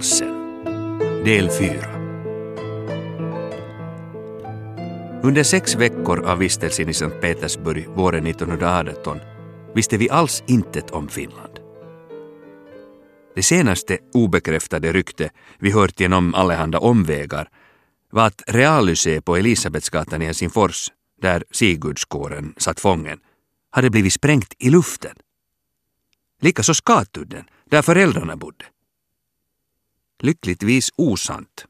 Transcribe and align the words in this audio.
Hungervalsen 0.00 1.24
Del 1.24 1.50
4 1.50 2.00
Under 5.22 5.42
sex 5.42 5.74
veckor 5.74 6.24
av 6.24 6.38
vistelsen 6.38 6.88
i 6.88 6.94
Sankt 6.94 7.20
Petersburg 7.20 7.88
våren 7.88 8.26
1918 8.26 9.20
visste 9.74 9.96
vi 9.96 10.10
alls 10.10 10.42
intet 10.46 10.90
om 10.90 11.08
Finland. 11.08 11.58
Det 13.34 13.42
senaste 13.42 13.98
obekräftade 14.14 14.92
rykte 14.92 15.30
vi 15.58 15.70
hört 15.70 16.00
genom 16.00 16.34
allehanda 16.34 16.78
omvägar 16.78 17.48
var 18.10 18.26
att 18.26 18.42
Reallycée 18.46 19.20
på 19.20 19.36
Elisabetsgatan 19.36 20.22
i 20.22 20.26
Helsingfors, 20.26 20.88
där 21.22 21.44
Sigurdskåren 21.50 22.54
satt 22.56 22.80
fången, 22.80 23.18
hade 23.70 23.90
blivit 23.90 24.12
sprängt 24.12 24.54
i 24.58 24.70
luften. 24.70 25.16
Likaså 26.42 26.74
Skatudden, 26.74 27.44
där 27.70 27.82
föräldrarna 27.82 28.36
bodde. 28.36 28.64
Lyckligtvis 30.22 30.90
osant. 30.96 31.66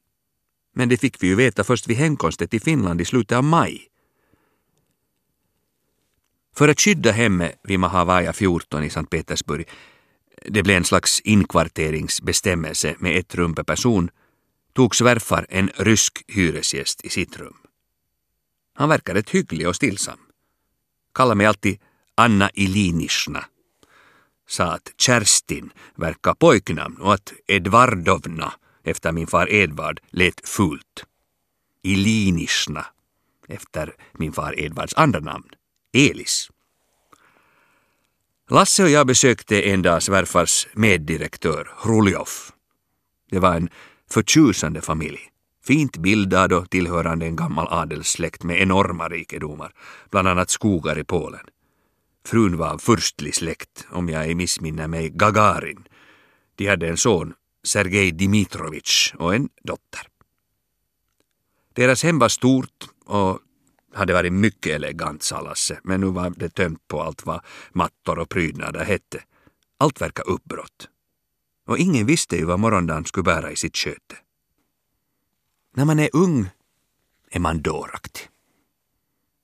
Men 0.74 0.88
det 0.88 0.96
fick 0.96 1.22
vi 1.22 1.26
ju 1.26 1.34
veta 1.34 1.64
först 1.64 1.88
vid 1.88 1.96
hemkomsten 1.96 2.48
till 2.48 2.60
Finland 2.60 3.00
i 3.00 3.04
slutet 3.04 3.36
av 3.38 3.44
maj. 3.44 3.86
För 6.56 6.68
att 6.68 6.80
skydda 6.80 7.12
hemmet 7.12 7.60
vid 7.62 7.80
Mahavaja 7.80 8.32
14 8.32 8.84
i 8.84 8.90
Sankt 8.90 9.10
Petersburg, 9.10 9.68
det 10.44 10.62
blev 10.62 10.76
en 10.76 10.84
slags 10.84 11.20
inkvarteringsbestämmelse 11.20 12.94
med 12.98 13.16
ett 13.16 13.34
rum 13.34 13.54
per 13.54 13.62
person, 13.62 14.10
tog 14.72 14.96
svärfar 14.96 15.46
en 15.48 15.70
rysk 15.76 16.24
hyresgäst 16.28 17.04
i 17.04 17.08
sitt 17.08 17.36
rum. 17.36 17.56
Han 18.74 18.88
verkade 18.88 19.18
rätt 19.18 19.30
hygglig 19.30 19.68
och 19.68 19.76
stillsam. 19.76 20.18
Kallade 21.14 21.34
mig 21.34 21.46
alltid 21.46 21.78
Anna 22.14 22.50
Ilinishna. 22.54 23.44
Sa 24.50 24.64
att 24.64 24.92
Kerstin 24.96 25.70
verkar 25.94 26.34
pojknamn 26.34 26.96
och 26.96 27.14
att 27.14 27.32
Edvardovna 27.46 28.52
efter 28.84 29.12
min 29.12 29.26
far 29.26 29.52
Edvard 29.52 30.00
lät 30.10 30.48
fult. 30.48 31.04
Ilinishna 31.82 32.86
efter 33.48 33.94
min 34.12 34.32
far 34.32 34.60
Edvards 34.60 34.94
andra 34.94 35.20
namn, 35.20 35.48
Elis. 35.92 36.50
Lasse 38.50 38.82
och 38.82 38.88
jag 38.88 39.06
besökte 39.06 39.62
en 39.62 39.82
dag 39.82 40.02
svärfars 40.02 40.68
meddirektör, 40.72 41.70
Hruljov. 41.76 42.28
Det 43.30 43.38
var 43.38 43.54
en 43.54 43.68
förtjusande 44.10 44.80
familj. 44.80 45.20
Fint 45.64 45.96
bildad 45.96 46.52
och 46.52 46.70
tillhörande 46.70 47.26
en 47.26 47.36
gammal 47.36 47.66
adelssläkt 47.70 48.42
med 48.42 48.62
enorma 48.62 49.08
rikedomar, 49.08 49.72
bland 50.10 50.28
annat 50.28 50.50
skogar 50.50 50.98
i 50.98 51.04
Polen. 51.04 51.46
Frun 52.24 52.56
var 52.56 52.68
av 52.68 52.78
furstlig 52.78 53.34
släkt, 53.34 53.86
om 53.90 54.08
jag 54.08 54.24
ej 54.24 54.34
missminner 54.34 54.88
mig, 54.88 55.10
Gagarin. 55.10 55.88
De 56.54 56.66
hade 56.66 56.88
en 56.88 56.96
son, 56.96 57.34
Sergej 57.64 58.12
Dimitrovich, 58.12 59.14
och 59.18 59.34
en 59.34 59.48
dotter. 59.62 60.06
Deras 61.74 62.02
hem 62.02 62.18
var 62.18 62.28
stort 62.28 62.88
och 63.04 63.38
hade 63.94 64.12
varit 64.12 64.32
mycket 64.32 64.72
elegant, 64.72 65.22
sa 65.22 65.40
Lasse, 65.40 65.80
men 65.84 66.00
nu 66.00 66.06
var 66.06 66.30
det 66.30 66.48
tömt 66.48 66.88
på 66.88 67.02
allt 67.02 67.26
vad 67.26 67.44
mattor 67.72 68.18
och 68.18 68.28
prydnader 68.28 68.84
hette. 68.84 69.22
Allt 69.78 70.00
verkade 70.00 70.30
uppbrott. 70.30 70.88
Och 71.66 71.78
ingen 71.78 72.06
visste 72.06 72.36
ju 72.36 72.44
vad 72.44 72.60
morgondagen 72.60 73.04
skulle 73.04 73.24
bära 73.24 73.50
i 73.50 73.56
sitt 73.56 73.76
sköte. 73.76 74.16
När 75.74 75.84
man 75.84 75.98
är 75.98 76.10
ung 76.12 76.50
är 77.30 77.40
man 77.40 77.62
dåraktig. 77.62 78.28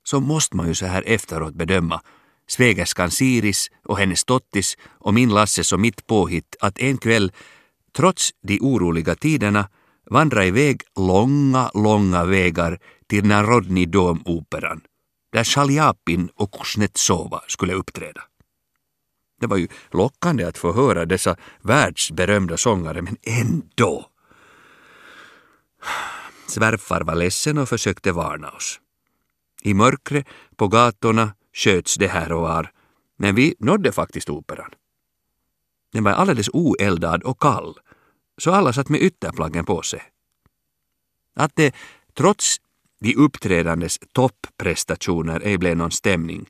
Så 0.05 0.21
måste 0.21 0.57
man 0.57 0.69
ju 0.69 0.75
så 0.75 0.87
här 0.87 1.03
efteråt 1.07 1.55
bedöma 1.55 2.03
svägerskan 2.49 3.11
Siris 3.11 3.71
och 3.85 3.99
hennes 3.99 4.25
tottis 4.25 4.77
och 4.99 5.15
min 5.15 5.35
Lasses 5.35 5.73
och 5.73 5.81
mitt 5.81 6.07
påhitt 6.07 6.57
att 6.61 6.79
en 6.79 6.99
kväll, 6.99 7.33
trots 7.97 8.31
de 8.43 8.59
oroliga 8.61 9.15
tiderna, 9.15 9.69
vandra 10.11 10.45
iväg 10.45 10.83
långa, 10.97 11.71
långa 11.75 12.25
vägar 12.25 12.79
till 13.07 13.25
Narodni 13.25 13.87
Dom-operan, 13.87 14.81
där 15.33 15.45
Shaljapin 15.45 16.29
och 16.35 16.53
Kuznetsova 16.53 17.41
skulle 17.47 17.73
uppträda. 17.73 18.23
Det 19.41 19.47
var 19.47 19.57
ju 19.57 19.69
lockande 19.91 20.45
att 20.45 20.59
få 20.59 20.73
höra 20.73 21.05
dessa 21.05 21.37
världsberömda 21.63 22.57
sångare, 22.57 23.03
men 23.03 23.17
ändå. 23.23 24.07
Svärfar 26.49 27.01
var 27.01 27.15
ledsen 27.15 27.59
och 27.59 27.69
försökte 27.69 28.13
varna 28.13 28.51
oss. 28.51 28.81
I 29.63 29.75
mörkret, 29.75 30.27
på 30.57 30.69
gatorna, 30.69 31.33
sköts 31.57 31.95
det 31.95 32.09
här 32.09 32.33
och 32.33 32.41
var, 32.41 32.73
men 33.17 33.35
vi 33.35 33.55
nådde 33.59 33.93
faktiskt 33.93 34.31
operan. 34.31 34.71
Den 35.93 36.05
var 36.05 36.13
alldeles 36.13 36.49
oeldad 36.53 37.23
och 37.23 37.41
kall, 37.41 37.79
så 38.39 38.53
alla 38.53 38.73
satt 38.73 38.89
med 38.89 39.03
ytterplaggen 39.03 39.65
på 39.65 39.83
sig. 39.83 40.03
Att 41.35 41.57
det, 41.57 41.75
trots 42.15 42.57
de 43.01 43.15
uppträdandes 43.15 43.99
topprestationer, 44.13 45.41
ej 45.41 45.59
blev 45.59 45.77
någon 45.77 45.91
stämning 45.91 46.47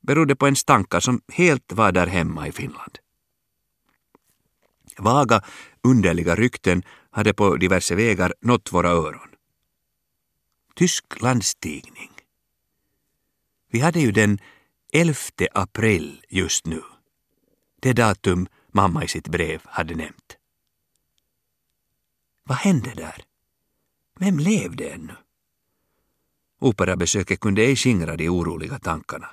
berodde 0.00 0.36
på 0.36 0.46
en 0.46 0.56
stanka 0.56 1.00
som 1.00 1.20
helt 1.32 1.72
var 1.72 1.92
där 1.92 2.06
hemma 2.06 2.48
i 2.48 2.52
Finland. 2.52 2.98
Vaga, 4.98 5.42
underliga 5.82 6.34
rykten 6.34 6.82
hade 7.10 7.34
på 7.34 7.56
diverse 7.56 7.94
vägar 7.94 8.34
nått 8.40 8.72
våra 8.72 8.88
öron. 8.88 9.28
Tysk 10.74 11.20
landstigning. 11.20 12.17
Vi 13.68 13.80
hade 13.80 14.00
ju 14.00 14.12
den 14.12 14.38
11 14.92 15.14
april 15.52 16.24
just 16.28 16.66
nu. 16.66 16.82
Det 17.80 17.92
datum 17.92 18.48
mamma 18.72 19.04
i 19.04 19.08
sitt 19.08 19.28
brev 19.28 19.62
hade 19.64 19.94
nämnt. 19.94 20.36
Vad 22.44 22.58
hände 22.58 22.94
där? 22.94 23.24
Vem 24.18 24.38
levde 24.38 24.88
ännu? 24.88 25.16
Operabesöket 26.60 27.40
kunde 27.40 27.62
ej 27.62 27.76
skingra 27.76 28.16
de 28.16 28.28
oroliga 28.28 28.78
tankarna. 28.78 29.30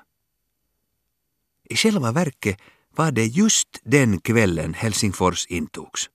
I 1.64 1.76
själva 1.76 2.12
verket 2.12 2.60
var 2.96 3.12
det 3.12 3.26
just 3.26 3.82
den 3.84 4.20
kvällen 4.20 4.74
Helsingfors 4.74 5.46
intogs. 5.46 6.10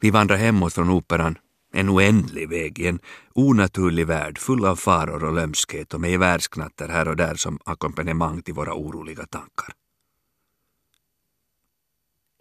Vi 0.00 0.10
vandrade 0.10 0.42
hemåt 0.42 0.74
från 0.74 0.90
operan, 0.90 1.38
en 1.74 1.88
oändlig 1.88 2.48
väg 2.48 2.78
i 2.78 2.86
en 2.86 2.98
onaturlig 3.34 4.06
värld 4.06 4.38
full 4.38 4.64
av 4.64 4.76
faror 4.76 5.24
och 5.24 5.32
lömskhet 5.32 5.94
och 5.94 6.00
med 6.00 6.10
gevärsknatter 6.10 6.88
här 6.88 7.08
och 7.08 7.16
där 7.16 7.34
som 7.34 7.58
ackompanjemang 7.64 8.42
till 8.42 8.54
våra 8.54 8.74
oroliga 8.74 9.26
tankar. 9.26 9.74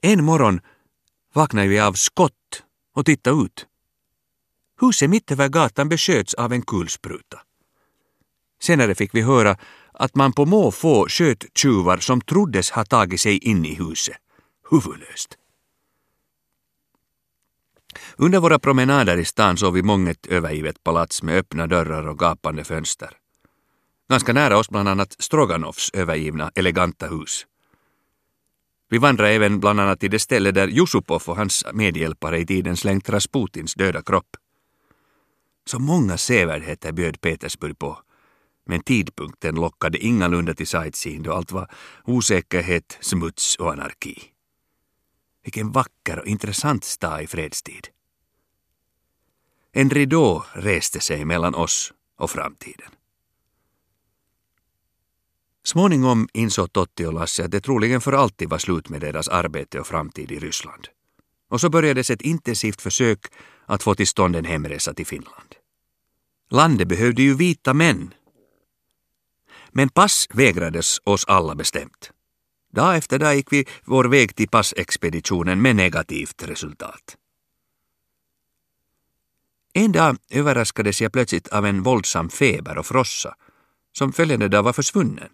En 0.01 0.23
morgon 0.23 0.61
vaknade 1.33 1.67
vi 1.67 1.79
av 1.79 1.94
skott 1.94 2.63
och 2.95 3.05
tittade 3.05 3.41
ut. 3.41 3.66
Huset 4.81 5.09
mitt 5.09 5.31
över 5.31 5.50
gatan 5.50 5.89
besköts 5.89 6.33
av 6.33 6.53
en 6.53 6.61
kulspruta. 6.61 7.41
Senare 8.61 8.95
fick 8.95 9.15
vi 9.15 9.21
höra 9.21 9.57
att 9.91 10.15
man 10.15 10.33
på 10.33 10.45
måfå 10.45 11.07
sköt 11.09 11.45
tjuvar 11.57 11.97
som 11.97 12.21
troddes 12.21 12.71
ha 12.71 12.85
tagit 12.85 13.21
sig 13.21 13.38
in 13.38 13.65
i 13.65 13.75
huset. 13.75 14.17
Huvudlöst. 14.71 15.38
Under 18.17 18.39
våra 18.39 18.59
promenader 18.59 19.17
i 19.17 19.25
stan 19.25 19.57
såg 19.57 19.73
vi 19.73 19.83
månget 19.83 20.25
övergivet 20.25 20.83
palats 20.83 21.23
med 21.23 21.37
öppna 21.37 21.67
dörrar 21.67 22.07
och 22.07 22.19
gapande 22.19 22.63
fönster. 22.63 23.09
Ganska 24.09 24.33
nära 24.33 24.57
oss 24.57 24.69
bland 24.69 24.89
annat 24.89 25.15
Stroganovs 25.19 25.89
övergivna 25.93 26.51
eleganta 26.55 27.07
hus. 27.07 27.45
Vi 28.89 28.97
vandrade 28.97 29.31
även 29.31 29.59
bland 29.59 29.79
annat 29.79 29.99
till 29.99 30.11
det 30.11 30.19
ställe 30.19 30.51
där 30.51 30.67
Jusupov 30.67 31.23
och 31.25 31.37
hans 31.37 31.65
medhjälpare 31.73 32.39
i 32.39 32.45
tiden 32.45 32.77
slängt 32.77 33.09
Rasputins 33.09 33.73
döda 33.73 34.01
kropp. 34.01 34.38
Så 35.65 35.79
många 35.79 36.18
sevärdheter 36.18 36.91
bjöd 36.91 37.21
Petersburg 37.21 37.79
på 37.79 37.97
men 38.65 38.83
tidpunkten 38.83 39.56
lockade 39.56 39.97
ingalunda 39.97 40.53
till 40.53 40.68
sightseeing 40.68 41.23
då 41.23 41.33
allt 41.33 41.51
var 41.51 41.71
osäkerhet, 42.06 42.97
smuts 43.01 43.56
och 43.56 43.71
anarki. 43.71 44.32
Vilken 45.44 45.72
vacker 45.72 46.19
och 46.19 46.28
intressant 46.28 46.84
stad 46.84 47.22
i 47.22 47.28
fredstid. 47.28 47.88
En 49.72 49.90
ridå 49.90 50.45
reste 50.54 51.00
sig 51.00 51.25
mellan 51.25 51.56
oss 51.56 51.94
och 52.18 52.31
framtiden. 52.31 52.92
Småningom 55.63 56.28
insåg 56.34 56.74
Totti 56.74 57.06
och 57.06 57.13
Lasse 57.13 57.45
att 57.45 57.51
det 57.51 57.62
troligen 57.62 58.01
för 58.01 58.13
alltid 58.13 58.50
var 58.50 58.57
slut 58.57 58.90
med 58.90 59.01
deras 59.01 59.28
arbete 59.28 59.80
och 59.80 59.88
framtid 59.88 60.31
i 60.31 60.40
Ryssland. 60.40 60.88
Och 61.50 61.62
så 61.62 61.69
börjades 61.69 62.10
ett 62.10 62.22
intensivt 62.22 62.81
försök 62.81 63.19
att 63.66 63.84
få 63.84 63.95
till 63.95 64.07
stånd 64.07 64.36
en 64.36 64.45
hemresa 64.45 64.94
till 64.94 65.06
Finland. 65.06 65.56
Landet 66.50 66.88
behövde 66.88 67.22
ju 67.22 67.36
vita 67.36 67.74
män 67.74 68.13
men 69.74 69.90
pass 69.90 70.28
vägrades 70.34 71.00
oss 71.04 71.25
alla 71.25 71.56
bestämt. 71.56 72.12
Dag 72.75 72.97
efter 72.97 73.19
dag 73.19 73.35
gick 73.35 73.53
vi 73.53 73.65
vår 73.85 74.03
väg 74.05 74.35
till 74.35 74.49
passexpeditionen 74.49 75.61
med 75.61 75.75
negativt 75.75 76.43
resultat. 76.43 77.17
En 79.73 79.91
dag 79.91 80.17
överraskades 80.29 81.01
jag 81.01 81.11
plötsligt 81.13 81.47
av 81.47 81.65
en 81.65 81.83
våldsam 81.83 82.29
feber 82.29 82.77
och 82.77 82.85
frossa 82.85 83.35
som 83.91 84.13
följande 84.13 84.47
dag 84.47 84.63
var 84.63 84.73
försvunnen. 84.73 85.29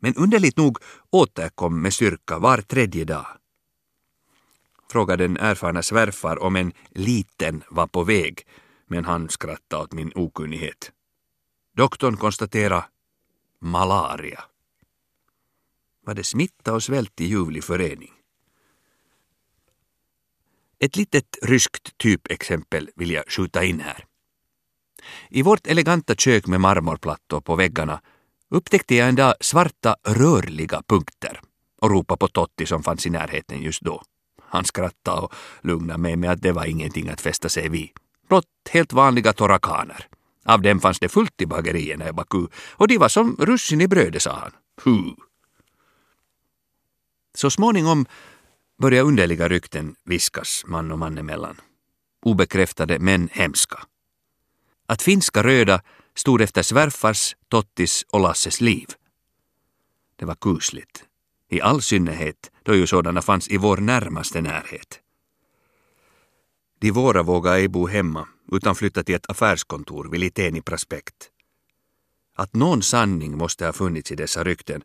Men 0.00 0.14
underligt 0.14 0.56
nog 0.56 0.78
återkom 1.10 1.82
med 1.82 1.94
styrka 1.94 2.38
var 2.38 2.58
tredje 2.58 3.04
dag. 3.04 3.26
frågade 4.92 5.24
den 5.24 5.36
erfarna 5.36 5.82
svärfar 5.82 6.42
om 6.42 6.56
en 6.56 6.72
liten 6.90 7.62
var 7.68 7.86
på 7.86 8.04
väg, 8.04 8.46
men 8.86 9.04
han 9.04 9.28
skrattade 9.28 9.82
åt 9.82 9.92
min 9.92 10.12
okunnighet. 10.14 10.92
Doktorn 11.76 12.16
konstaterade 12.16 12.84
malaria. 13.60 14.44
Var 16.06 16.14
det 16.14 16.24
smitta 16.24 16.74
och 16.74 16.82
svält 16.82 17.20
i 17.20 17.24
ljuvlig 17.24 17.64
förening? 17.64 18.12
Ett 20.78 20.96
litet 20.96 21.38
ryskt 21.42 21.98
typexempel 21.98 22.90
vill 22.96 23.10
jag 23.10 23.24
skjuta 23.28 23.64
in 23.64 23.80
här. 23.80 24.04
I 25.30 25.42
vårt 25.42 25.66
eleganta 25.66 26.14
kök 26.14 26.46
med 26.46 26.60
marmorplattor 26.60 27.40
på 27.40 27.56
väggarna 27.56 28.00
upptäckte 28.50 28.94
jag 28.94 29.08
en 29.08 29.14
dag 29.14 29.34
svarta 29.40 29.96
rörliga 30.06 30.82
punkter 30.86 31.40
och 31.80 31.90
ropade 31.90 32.18
på 32.18 32.28
Totti 32.28 32.66
som 32.66 32.82
fanns 32.82 33.06
i 33.06 33.10
närheten 33.10 33.62
just 33.62 33.82
då. 33.82 34.02
Han 34.42 34.64
skrattade 34.64 35.20
och 35.20 35.34
lugnade 35.62 36.00
mig 36.00 36.16
med 36.16 36.30
att 36.30 36.42
det 36.42 36.52
var 36.52 36.64
ingenting 36.64 37.08
att 37.08 37.20
fästa 37.20 37.48
sig 37.48 37.68
vid. 37.68 37.88
Blott 38.28 38.46
helt 38.70 38.92
vanliga 38.92 39.32
torakaner. 39.32 40.06
Av 40.44 40.62
dem 40.62 40.80
fanns 40.80 41.00
det 41.00 41.08
fullt 41.08 41.40
i 41.40 41.46
bagerierna 41.46 42.08
i 42.08 42.12
Baku 42.12 42.46
och 42.72 42.88
de 42.88 42.98
var 42.98 43.08
som 43.08 43.36
russin 43.36 43.80
i 43.80 43.88
brödet, 43.88 44.22
sa 44.22 44.32
han. 44.32 44.52
Hu. 44.84 45.14
Så 47.34 47.50
småningom 47.50 48.06
börjar 48.78 49.04
underliga 49.04 49.48
rykten 49.48 49.94
viskas 50.04 50.64
man 50.66 50.92
och 50.92 50.98
man 50.98 51.18
emellan. 51.18 51.60
Obekräftade 52.22 52.98
men 52.98 53.28
hemska. 53.32 53.78
Att 54.86 55.02
finska 55.02 55.42
röda 55.42 55.82
stod 56.14 56.42
efter 56.42 56.62
svärfars, 56.62 57.36
Tottis 57.48 58.04
och 58.10 58.20
Lasses 58.20 58.60
liv. 58.60 58.86
Det 60.16 60.24
var 60.24 60.34
kusligt. 60.34 61.04
I 61.50 61.60
all 61.60 61.82
synnerhet 61.82 62.50
då 62.62 62.74
ju 62.74 62.86
sådana 62.86 63.22
fanns 63.22 63.48
i 63.48 63.56
vår 63.56 63.76
närmaste 63.76 64.40
närhet. 64.40 65.00
De 66.78 66.90
våra 66.90 67.22
vågade 67.22 67.56
ej 67.56 67.68
bo 67.68 67.86
hemma 67.86 68.28
utan 68.52 68.74
flytta 68.74 69.04
till 69.04 69.14
ett 69.14 69.30
affärskontor 69.30 70.08
vid 70.10 70.20
Liteni 70.20 70.62
prospekt. 70.62 71.30
Att 72.36 72.54
någon 72.54 72.82
sanning 72.82 73.38
måste 73.38 73.66
ha 73.66 73.72
funnits 73.72 74.12
i 74.12 74.14
dessa 74.14 74.44
rykten 74.44 74.82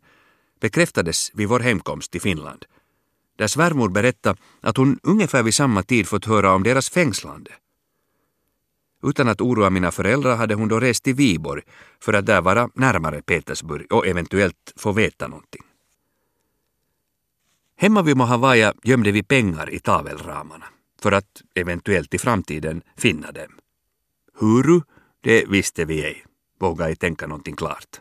bekräftades 0.60 1.30
vid 1.34 1.48
vår 1.48 1.60
hemkomst 1.60 2.10
till 2.10 2.20
Finland, 2.20 2.64
där 3.38 3.46
svärmor 3.46 3.88
berättade 3.88 4.40
att 4.60 4.76
hon 4.76 4.98
ungefär 5.02 5.42
vid 5.42 5.54
samma 5.54 5.82
tid 5.82 6.08
fått 6.08 6.24
höra 6.24 6.52
om 6.54 6.62
deras 6.62 6.90
fängslande. 6.90 7.50
Utan 9.02 9.28
att 9.28 9.40
oroa 9.40 9.70
mina 9.70 9.90
föräldrar 9.90 10.36
hade 10.36 10.54
hon 10.54 10.68
då 10.68 10.80
rest 10.80 11.04
till 11.04 11.14
Viborg 11.14 11.62
för 12.00 12.12
att 12.12 12.26
där 12.26 12.40
vara 12.40 12.70
närmare 12.74 13.22
Petersburg 13.22 13.92
och 13.92 14.06
eventuellt 14.06 14.72
få 14.76 14.92
veta 14.92 15.28
någonting. 15.28 15.62
Hemma 17.76 18.02
vid 18.02 18.16
Mohavaja 18.16 18.74
gömde 18.82 19.12
vi 19.12 19.22
pengar 19.22 19.74
i 19.74 19.78
tavelramarna 19.78 20.66
för 21.02 21.12
att 21.12 21.42
eventuellt 21.54 22.14
i 22.14 22.18
framtiden 22.18 22.82
finna 22.96 23.32
dem. 23.32 23.58
Huru, 24.34 24.80
det 25.20 25.44
visste 25.48 25.84
vi 25.84 26.04
ej, 26.04 26.24
vågade 26.58 26.90
ej 26.90 26.96
tänka 26.96 27.26
någonting 27.26 27.56
klart. 27.56 28.00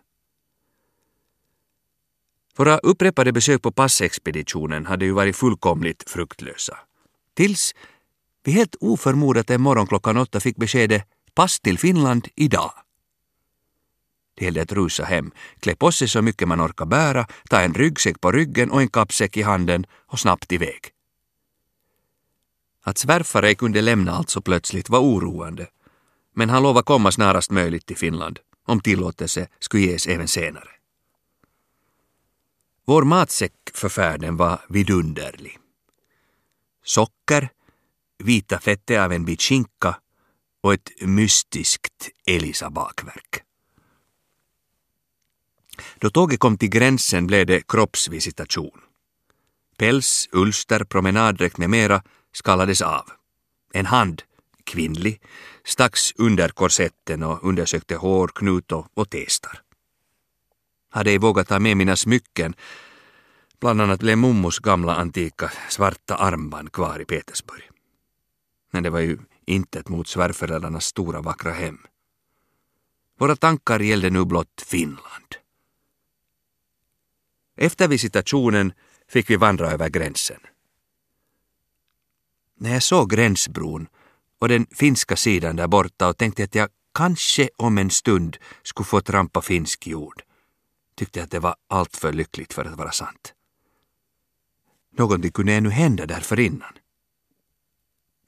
Våra 2.56 2.78
upprepade 2.78 3.32
besök 3.32 3.62
på 3.62 3.72
passexpeditionen 3.72 4.86
hade 4.86 5.06
ju 5.06 5.12
varit 5.12 5.36
fullkomligt 5.36 6.10
fruktlösa. 6.10 6.78
Tills 7.34 7.76
vi 8.44 8.52
helt 8.52 8.76
oförmodat 8.80 9.50
en 9.50 9.62
morgon 9.62 9.88
klockan 9.88 10.18
åtta 10.18 10.40
fick 10.40 10.56
beskedet 10.56 11.04
pass 11.34 11.60
till 11.60 11.80
Finland 11.80 12.28
idag. 12.36 12.72
Det 14.38 14.46
gällde 14.46 14.62
att 14.62 14.72
rusa 14.72 15.04
hem, 15.04 15.32
klä 15.60 15.76
på 15.76 15.92
sig 15.92 16.08
så 16.08 16.22
mycket 16.22 16.48
man 16.48 16.62
orkar 16.62 16.86
bära, 16.86 17.28
ta 17.50 17.62
en 17.62 17.74
ryggsäck 17.74 18.22
på 18.22 18.32
ryggen 18.32 18.72
och 18.72 18.82
en 18.82 18.90
kappsäck 18.90 19.38
i 19.38 19.42
handen 19.42 19.86
och 19.92 20.20
snabbt 20.20 20.52
iväg. 20.52 20.80
Att 22.84 22.98
svärfar 22.98 23.44
ej 23.44 23.56
kunde 23.56 23.82
lämna 23.82 24.12
allt 24.12 24.30
så 24.30 24.42
plötsligt 24.42 24.90
var 24.90 25.00
oroande, 25.00 25.68
men 26.36 26.50
han 26.50 26.64
lovade 26.64 26.84
komma 26.84 27.12
snarast 27.12 27.52
möjligt 27.52 27.86
till 27.86 27.98
Finland, 27.98 28.40
om 28.66 28.80
tillåtelse 28.80 29.48
skulle 29.60 29.84
ges 29.84 30.08
även 30.08 30.28
senare. 30.28 30.79
Vår 32.90 33.04
matsäck 33.04 33.54
för 33.74 33.90
färden 33.90 34.38
var 34.38 34.62
vidunderlig. 34.70 35.58
Socker, 36.84 37.50
vita 38.24 38.60
fettet 38.60 39.00
av 39.00 39.12
en 39.12 39.26
bit 39.26 39.42
skinka 39.42 40.00
och 40.62 40.74
ett 40.74 40.90
mystiskt 41.02 42.10
Elisa-bakverk. 42.28 43.44
Då 46.00 46.10
tåget 46.10 46.40
kom 46.40 46.58
till 46.58 46.70
gränsen 46.70 47.28
blev 47.28 47.46
det 47.46 47.68
kroppsvisitation. 47.68 48.82
Päls, 49.78 50.30
ulster, 50.32 50.84
promenaddräkt 50.84 51.58
med 51.58 51.70
mera 51.70 52.04
skallades 52.32 52.82
av. 52.82 53.10
En 53.74 53.86
hand, 53.86 54.22
kvinnlig, 54.64 55.22
stacks 55.64 56.14
under 56.16 56.50
korsetten 56.50 57.24
och 57.24 57.44
undersökte 57.44 57.96
hår, 57.96 58.28
knut 58.28 58.72
och 58.72 59.10
testar. 59.10 59.62
Hade 60.90 61.12
ej 61.12 61.18
vågat 61.18 61.48
ta 61.48 61.60
med 61.60 61.78
mina 61.78 61.96
smycken, 61.96 62.54
bland 63.60 63.82
annat 63.82 64.00
blev 64.00 64.18
mummos 64.18 64.60
gamla 64.60 64.96
antika 64.96 65.52
svarta 65.70 66.16
armband 66.16 66.72
kvar 66.72 67.02
i 67.02 67.06
Petersburg. 67.06 67.70
Men 68.72 68.84
det 68.84 68.90
var 68.90 69.00
ju 69.00 69.18
intet 69.46 69.90
mot 69.90 70.08
svärföräldrarnas 70.08 70.86
stora 70.86 71.22
vackra 71.22 71.52
hem. 71.52 71.80
Våra 73.20 73.36
tankar 73.36 73.80
gällde 73.80 74.10
nu 74.10 74.26
blott 74.26 74.64
Finland. 74.68 75.36
Efter 77.58 77.88
visitationen 77.88 78.74
fick 79.08 79.30
vi 79.30 79.36
vandra 79.36 79.72
över 79.72 79.90
gränsen. 79.90 80.40
När 82.56 82.74
jag 82.74 82.84
såg 82.84 83.10
gränsbron 83.10 83.88
och 84.40 84.50
den 84.50 84.66
finska 84.72 85.16
sidan 85.16 85.56
där 85.56 85.68
borta 85.68 86.08
och 86.08 86.18
tänkte 86.18 86.44
att 86.44 86.56
jag 86.56 86.70
kanske 86.94 87.50
om 87.58 87.78
en 87.78 87.90
stund 87.90 88.38
skulle 88.64 88.86
få 88.86 89.02
trampa 89.02 89.42
finsk 89.42 89.88
jord, 89.88 90.22
tyckte 91.00 91.24
att 91.24 91.32
det 91.32 91.40
var 91.40 91.56
alltför 91.68 92.14
lyckligt 92.14 92.54
för 92.54 92.66
att 92.66 92.78
vara 92.78 92.92
sant. 92.92 93.34
Någonting 94.98 95.32
kunde 95.32 95.54
ännu 95.54 95.70
hända 95.70 96.06
därför 96.06 96.40
innan. 96.40 96.74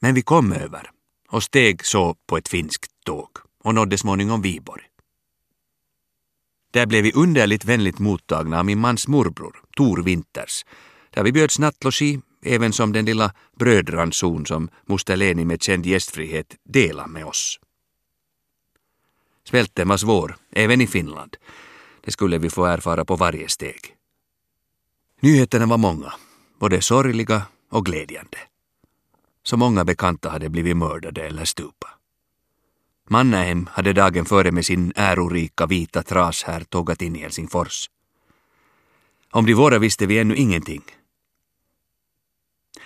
Men 0.00 0.14
vi 0.14 0.22
kom 0.22 0.52
över 0.52 0.90
och 1.28 1.42
steg 1.42 1.86
så 1.86 2.14
på 2.26 2.36
ett 2.36 2.48
finskt 2.48 2.90
tåg 3.04 3.28
och 3.64 3.74
nådde 3.74 3.98
småningom 3.98 4.42
Viborg. 4.42 4.82
Där 6.70 6.86
blev 6.86 7.02
vi 7.04 7.12
underligt 7.12 7.64
vänligt 7.64 7.98
mottagna 7.98 8.58
av 8.58 8.64
min 8.64 8.78
mans 8.78 9.08
morbror, 9.08 9.62
Tor 9.76 10.02
Winters, 10.02 10.64
där 11.10 11.22
vi 11.22 11.32
bjöds 11.32 11.58
nattlogi 11.58 12.20
även 12.44 12.72
som 12.72 12.92
den 12.92 13.04
lilla 13.04 13.34
brödranson 13.56 14.46
som 14.46 14.68
moster 14.86 15.16
Leni 15.16 15.44
med 15.44 15.62
känd 15.62 15.86
gästfrihet 15.86 16.56
delade 16.64 17.08
med 17.08 17.24
oss. 17.24 17.60
Svälten 19.44 19.88
var 19.88 19.96
svår, 19.96 20.36
även 20.52 20.80
i 20.80 20.86
Finland. 20.86 21.36
Det 22.04 22.12
skulle 22.12 22.38
vi 22.38 22.50
få 22.50 22.64
erfara 22.64 23.04
på 23.04 23.16
varje 23.16 23.48
steg. 23.48 23.96
Nyheterna 25.20 25.66
var 25.66 25.78
många, 25.78 26.12
både 26.58 26.82
sorgliga 26.82 27.42
och 27.70 27.86
glädjande. 27.86 28.38
Så 29.42 29.56
många 29.56 29.84
bekanta 29.84 30.28
hade 30.28 30.48
blivit 30.48 30.76
mördade 30.76 31.26
eller 31.26 31.44
stupa. 31.44 31.88
Mannerheim 33.08 33.68
hade 33.72 33.92
dagen 33.92 34.24
före 34.24 34.52
med 34.52 34.66
sin 34.66 34.92
ärorika 34.96 35.66
vita 35.66 36.02
tras 36.02 36.42
här 36.42 36.64
tågat 36.64 37.02
in 37.02 37.16
i 37.16 37.18
Helsingfors. 37.18 37.90
Om 39.30 39.46
de 39.46 39.54
våra 39.54 39.78
visste 39.78 40.06
vi 40.06 40.18
ännu 40.18 40.36
ingenting. 40.36 40.82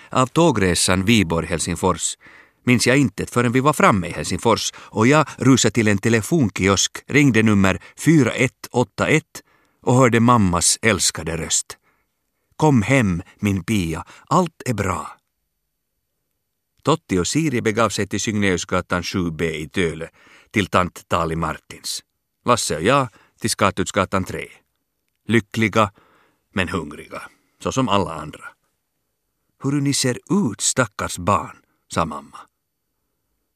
Av 0.09 0.27
tågresan 0.27 1.05
Viborg-Helsingfors 1.05 2.17
minns 2.67 2.87
jag 2.87 2.97
inte 2.97 3.25
förrän 3.25 3.51
vi 3.51 3.59
var 3.59 3.73
framme 3.73 4.07
i 4.07 4.11
Helsingfors 4.11 4.73
och 4.77 5.07
jag 5.07 5.27
rusade 5.37 5.71
till 5.71 5.87
en 5.87 5.97
telefonkiosk, 5.97 6.97
ringde 7.07 7.43
nummer 7.43 7.81
4181 7.95 9.23
och 9.81 9.95
hörde 9.95 10.19
mammas 10.19 10.79
älskade 10.81 11.37
röst. 11.37 11.77
Kom 12.55 12.81
hem, 12.81 13.21
min 13.39 13.63
Pia, 13.63 14.05
allt 14.27 14.61
är 14.65 14.73
bra. 14.73 15.17
Totti 16.83 17.19
och 17.19 17.27
Siri 17.27 17.61
begav 17.61 17.89
sig 17.89 18.07
till 18.07 18.21
Signeusgatan 18.21 19.01
7B 19.01 19.43
i 19.43 19.69
Töle 19.69 20.09
till 20.51 20.67
tant 20.67 21.07
Tali 21.07 21.35
Martins. 21.35 22.03
Lasse 22.45 22.75
och 22.75 22.81
jag 22.81 23.07
till 23.39 23.49
Skatutsgatan 23.49 24.23
3. 24.23 24.47
Lyckliga, 25.27 25.91
men 26.53 26.69
hungriga, 26.69 27.21
så 27.63 27.71
som 27.71 27.89
alla 27.89 28.13
andra. 28.13 28.43
Hur 29.63 29.81
ni 29.81 29.93
ser 29.93 30.19
ut, 30.51 30.61
stackars 30.61 31.17
barn, 31.17 31.57
sa 31.93 32.05
mamma. 32.05 32.37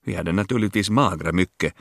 Vi 0.05 0.15
hade 0.15 0.31
naturligtvis 0.31 0.89
magra 0.89 1.31
mycket, 1.31 1.73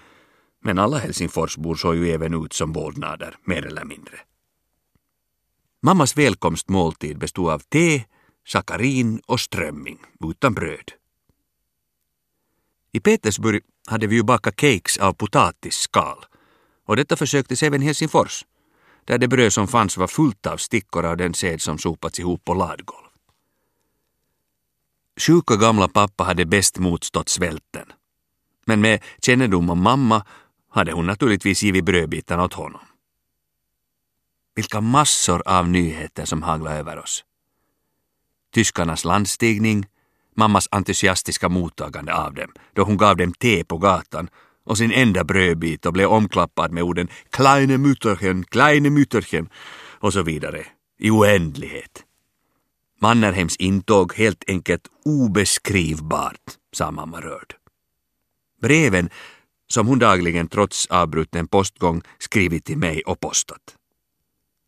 men 0.64 0.78
alla 0.78 0.98
Helsingforsbor 0.98 1.74
såg 1.74 1.96
ju 1.96 2.10
även 2.10 2.44
ut 2.44 2.52
som 2.52 2.72
vårdnader, 2.72 3.36
mer 3.44 3.66
eller 3.66 3.84
mindre. 3.84 4.20
Mammas 5.82 6.16
välkomstmåltid 6.16 7.18
bestod 7.18 7.50
av 7.50 7.58
te, 7.58 8.04
sakarin 8.46 9.20
och 9.26 9.40
strömming, 9.40 9.98
utan 10.24 10.54
bröd. 10.54 10.92
I 12.92 13.00
Petersburg 13.00 13.62
hade 13.86 14.06
vi 14.06 14.16
ju 14.16 14.22
bakat 14.22 14.56
cakes 14.56 14.98
av 14.98 15.12
potatisskal 15.12 16.24
och 16.86 16.96
detta 16.96 17.16
försöktes 17.16 17.62
även 17.62 17.82
i 17.82 17.84
Helsingfors, 17.84 18.44
där 19.04 19.18
det 19.18 19.28
bröd 19.28 19.52
som 19.52 19.68
fanns 19.68 19.96
var 19.96 20.06
fullt 20.06 20.46
av 20.46 20.56
stickor 20.56 21.04
av 21.04 21.16
den 21.16 21.34
sed 21.34 21.62
som 21.62 21.78
sopats 21.78 22.18
ihop 22.20 22.44
på 22.44 22.54
ladgolv. 22.54 23.06
sjuka 25.20 25.56
gamla 25.56 25.88
pappa 25.88 26.24
hade 26.24 26.46
bäst 26.46 26.78
motstått 26.78 27.28
svälten. 27.28 27.92
Men 28.66 28.80
med 28.80 29.02
kännedom 29.22 29.70
om 29.70 29.82
mamma 29.82 30.24
hade 30.70 30.92
hon 30.92 31.06
naturligtvis 31.06 31.62
givit 31.62 31.84
brödbitarna 31.84 32.44
åt 32.44 32.54
honom. 32.54 32.80
Vilka 34.54 34.80
massor 34.80 35.42
av 35.46 35.68
nyheter 35.68 36.24
som 36.24 36.42
haglade 36.42 36.76
över 36.76 36.98
oss. 36.98 37.24
Tyskarnas 38.54 39.04
landstigning, 39.04 39.86
mammas 40.36 40.68
entusiastiska 40.70 41.48
mottagande 41.48 42.14
av 42.14 42.34
dem 42.34 42.52
då 42.74 42.82
hon 42.82 42.96
gav 42.96 43.16
dem 43.16 43.32
te 43.32 43.64
på 43.64 43.78
gatan 43.78 44.28
och 44.64 44.78
sin 44.78 44.92
enda 44.92 45.24
brödbit 45.24 45.86
och 45.86 45.92
blev 45.92 46.08
omklappad 46.08 46.72
med 46.72 46.82
orden 46.82 47.08
”kleine 47.30 47.76
Mütterchen, 47.76 48.44
kleine 48.44 48.88
Mütterchen” 48.88 49.48
och 50.00 50.12
så 50.12 50.22
vidare 50.22 50.66
i 50.98 51.10
oändlighet. 51.10 52.04
Mannerheims 53.00 53.56
intåg 53.56 54.14
helt 54.14 54.44
enkelt 54.48 54.88
obeskrivbart, 55.04 56.58
sa 56.72 56.90
mamma 56.90 57.20
rörd. 57.20 57.59
Breven 58.60 59.10
som 59.70 59.86
hon 59.86 59.98
dagligen 59.98 60.48
trots 60.48 60.86
avbruten 60.86 61.48
postgång 61.48 62.02
skrivit 62.18 62.64
till 62.64 62.78
mig 62.78 63.02
och 63.02 63.20
postat. 63.20 63.76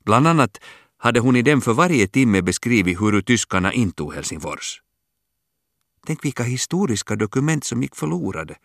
Bland 0.04 0.26
annat 0.28 0.58
hade 0.98 1.20
hon 1.20 1.36
i 1.36 1.42
dem 1.42 1.60
för 1.60 1.72
varje 1.72 2.08
timme 2.08 2.42
beskrivit 2.42 3.00
hur 3.00 3.20
tyskarna 3.20 3.72
intog 3.72 4.14
Helsingfors. 4.14 4.82
Tänk 6.06 6.24
vilka 6.24 6.42
historiska 6.42 7.16
dokument 7.16 7.64
som 7.64 7.82
gick 7.82 7.96
förlorade. 7.96 8.56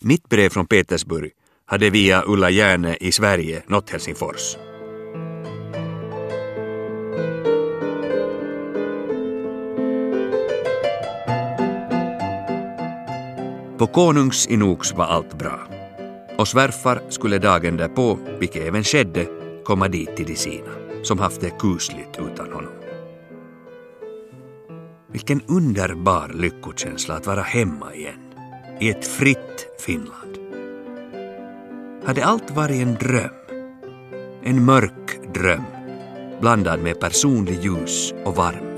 Mitt 0.00 0.28
brev 0.28 0.48
från 0.48 0.66
Petersburg 0.66 1.32
hade 1.64 1.90
via 1.90 2.24
Ulla 2.26 2.50
Järne 2.50 2.96
i 2.96 3.12
Sverige 3.12 3.62
nått 3.66 3.90
Helsingfors. 3.90 4.56
På 13.78 13.86
Konungs-Inoks 13.86 14.96
var 14.96 15.04
allt 15.04 15.38
bra. 15.38 15.60
Och 16.38 16.48
svärfar 16.48 17.02
skulle 17.08 17.38
dagen 17.38 17.76
därpå, 17.76 18.18
vilket 18.40 18.62
även 18.62 18.84
skedde, 18.84 19.26
komma 19.64 19.88
dit 19.88 20.16
till 20.16 20.26
de 20.26 20.36
sina, 20.36 20.70
som 21.02 21.18
haft 21.18 21.40
det 21.40 21.50
kusligt 21.50 22.18
utan 22.32 22.52
honom. 22.52 22.72
Vilken 25.12 25.40
underbar 25.48 26.32
lyckokänsla 26.34 27.14
att 27.14 27.26
vara 27.26 27.42
hemma 27.42 27.94
igen, 27.94 28.34
i 28.80 28.90
ett 28.90 29.06
fritt 29.06 29.66
Finland. 29.80 30.38
Hade 32.04 32.24
allt 32.24 32.50
varit 32.50 32.82
en 32.82 32.94
dröm? 32.94 33.30
En 34.42 34.64
mörk 34.64 35.34
dröm, 35.34 35.64
blandad 36.40 36.80
med 36.80 37.00
personlig 37.00 37.58
ljus 37.62 38.14
och 38.24 38.36
varme. 38.36 38.71